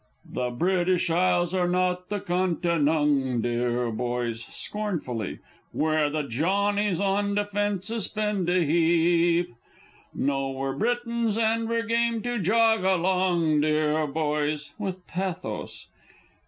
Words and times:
_The 0.33 0.49
British 0.49 1.11
Isles 1.11 1.53
are 1.53 1.67
not 1.67 2.09
the 2.09 2.19
Conti 2.19 2.75
nong, 2.79 3.39
deah 3.41 3.91
boys! 3.91 4.45
(Scornfully.) 4.49 5.37
Where 5.73 6.09
the 6.09 6.23
Johnnies 6.23 6.99
on 6.99 7.35
defences 7.35 8.05
spend 8.05 8.49
a 8.49 8.65
heap. 8.65 9.53
No! 10.11 10.49
we're 10.49 10.73
Britons, 10.75 11.37
and 11.37 11.69
we're 11.69 11.83
game 11.85 12.23
to 12.23 12.39
jog 12.39 12.83
along, 12.83 13.61
deah 13.61 14.07
boys! 14.07 14.73
(_With 14.79 15.05
pathos. 15.05 15.89